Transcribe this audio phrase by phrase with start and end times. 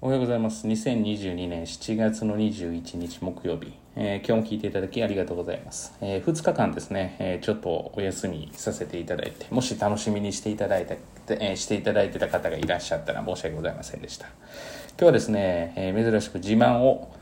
[0.00, 0.64] おはようございます。
[0.68, 5.92] 2022年7月の21日木曜日、えー、今日も聞いていただきありがとうございます。
[6.00, 10.94] えー、2日間ですね、えー、ちょっとお休みさせていただいて、もし楽しみにしていただいた、
[11.40, 14.26] えしていただいてた方がいらっしゃったら申し訳ございませんでした。
[14.26, 17.12] 今日はですね、え珍しく自慢を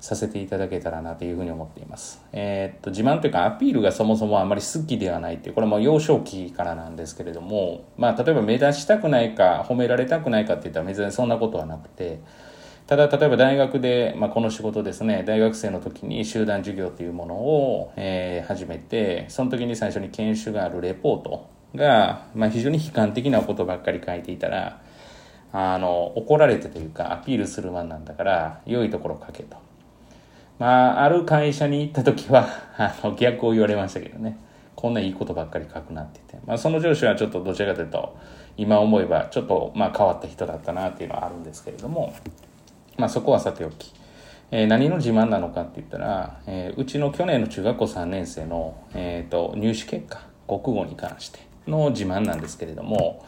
[0.00, 2.24] させていただけたらなというふうに思っています。
[2.32, 12.20] えー、っと、自慢というかアピールがそもそもあまり好きではないっていう、これも幼少期からなんですけれども、まあ、例えば目立ちたくないか、褒められたくないかって言ったら別にそんなことはなくて、
[12.86, 24.82] ただ、例えば大学で、まあ、この仕事ですね、大学生の時に集団授業というものを、えー、始めて、その時に最初に研修があるレポートが、まあ、非常に悲観的なことばっかり書いていたら、
[25.52, 29.69] あの、怒られてというか、アピールする番なんだから、良いところ書けと。
[30.60, 32.46] まあ、ある会社に行った時は、
[32.76, 34.36] あの、逆を言われましたけどね。
[34.76, 36.38] こんないいことばっかり書くなってて。
[36.46, 38.16] まあ、その上司はちょっとどちらかというと、
[38.58, 42.12] 今思えばちょっと、まあ、変わった人だったなっていうのはあるんですけれども、
[42.98, 43.92] まあ、そこはさておき。
[44.50, 53.24] えー、何の自慢なのかって言ったら、えー、うちの去年の中学校3年生の、えーと、入試結果、国語に関しての自慢なんですけれども、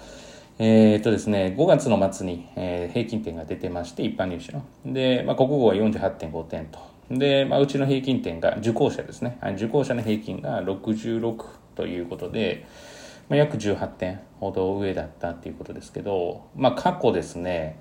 [0.59, 4.65] えっ、ー、とですね、5月の末に、えー、平均点が出てまして、一般入試の。
[4.85, 6.92] で、まあ、国語は48.5点と。
[7.11, 9.39] で、まあ、うちの平均点が、受講者ですね。
[9.57, 12.67] 受講者の平均が66ということで、
[13.29, 17.81] まあ、約18点ほど上だったっていうことですけど、まあ、過去ですね、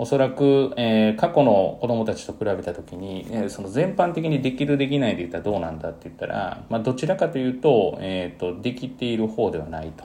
[0.00, 10.04] おそらく、えー、過去の子供たちと比べた時に、えー、その全般的にできるできないで言ったらどうなんだって言ったら、まあ、どちらかというと,、えーと、できている方ではないと。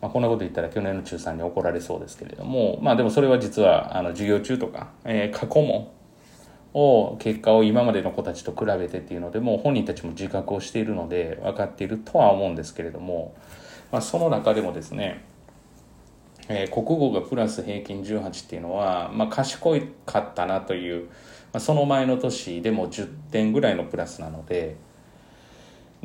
[0.00, 5.94] まあ、こんなこと言ったら去年の中3に怒られそうですけれども、まあでもそれは実はあの授業中とか、えー、過去も
[6.76, 13.34] を結果を今までの子たちと比べてっていうのでもう本人たちも自覚をしているので分かっているとは思うんですけれども、
[13.90, 15.24] まあ、その中でもですね、
[16.48, 21.12] えー、国語がプラス平均18っていうのは、まあ、賢いかったなという、ま
[21.54, 24.76] あ、その前の年でも10点ぐらいのプラスなので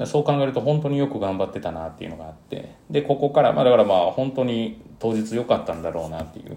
[0.05, 6.55] そう考えると本当によく頑張ってたなっていうのがあってでここから、まあ、だからまあ本当に当日良かったんだろうなっていう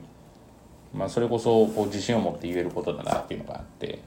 [0.94, 3.98] まあ、それこそこう自信を持って言えることだなっていうのがあって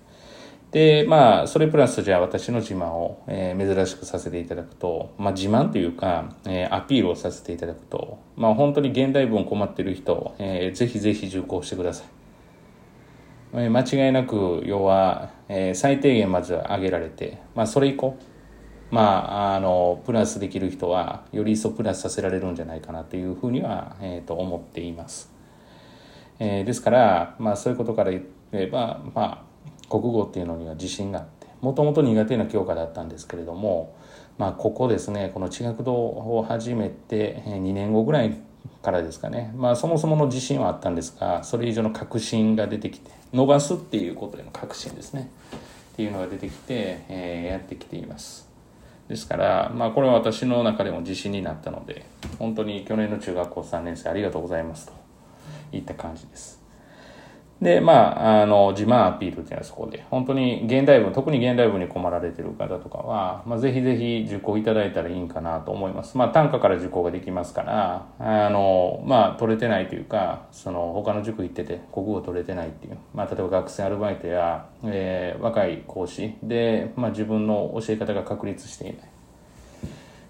[0.72, 12.08] でまあそれプラスじゃあ私の自慢を、えー、珍しくさせていただくと、まあ、自慢というか、えー、アピールをさせていただくと、まあ、本当に現代文困ってる人、えー、ぜひぜひ受講してください。
[13.54, 18.18] えー、間違いなく要は、えー、最低限まず上げられて、まあ、それ以降
[18.90, 25.34] まあ、あのプラスできる人はより一層プラスさせられるんじゃないかなというふうには、えー、と思っています。
[26.40, 28.24] えー、ですから、まあ、そういうことから言
[28.54, 29.47] えば、まあ、
[29.90, 33.96] 国語っていうのには自信があってもともと苦手な教科だったんですけれども、
[34.38, 38.38] まあ、ここですねこの地学堂を始めて2年後ぐらい
[38.82, 45.30] からですかね、まあ、そもそもの自信はあったんですがそれ以上の確信が出てきて伸ばすっていうことへの確信ですね
[45.94, 48.48] っていうのが出てきて、えー、やってきています
[49.08, 52.06] ですから、まあ、これは私の中でも自信になったので
[52.40, 54.94] 本当に去年の中学校3年生ありがとうございますと
[55.72, 56.67] いった感じです。
[57.62, 66.18] で、まあ、あの、自慢アピールっていうのはそこで、本当に現代文、特に現代文に困られてる方とかは、まあ、ぜひぜひ受講いただいたらいいんかなと思います。
[66.18, 79.17] まあ、単価から受講ができますから、あの、まあ、取れてないというか、その、他の塾行ってて、国語取れてないっていう、まあ、例えば学生アルバイトや、えー、若い講師で、まあ、自分の教え方が確立していない。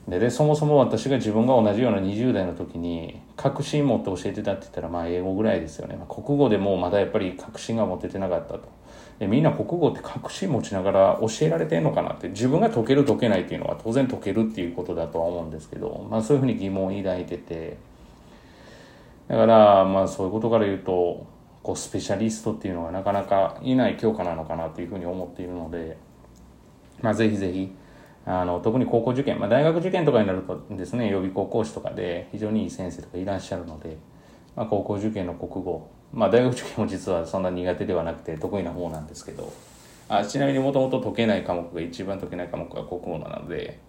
[0.07, 8.77] ででそもそも私が自分が同じような20代の時に確信持って教えてたって言ったらまあ英語ぐらいですよね、まあ、国語でもまだやっぱり確信が持ててなかったと。
[9.19, 17.77] でみんな国語って確信持ちながら教えられてんのかなって自分が解ける解けないっていうのは当然解けるっていうことだとは思うんですけど、まあ、そういうふうに疑問を抱いてて。
[19.27, 21.25] だからまあそういうことから言うと
[21.61, 25.97] こうスペシャリストっていうのがなかなかいない教科なのかなというふうに思っているので
[27.01, 27.69] まあぜひぜひ
[28.29, 33.97] あの特に高校受験、まあ、大学受験とかになるとですね予備高校師とかで非常にいい先生とかいらっしゃるので、
[34.53, 39.53] まあ、高校受験の国語、まあ、大学受験も実はそんな苦手ではなくて得意な方なんですけど
[40.09, 43.79] あちなみにもともと解けない科目が一番解けない科目が国語なので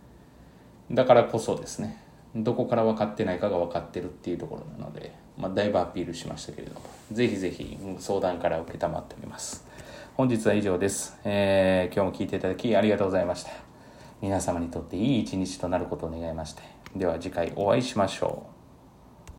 [0.93, 2.01] だからこそですね
[2.37, 9.67] どこから分かってないかが分かってるっていうところなので、まあ、だいぶアピールしましたけれどもぜひぜひ相談から承っております。
[10.17, 13.68] 本日は以上です、えー、今日も聞いていただきありがとうございました。
[14.21, 16.63] 皆様にとっていい一日となることを願いまして
[16.97, 18.58] では次回お会いしましょう。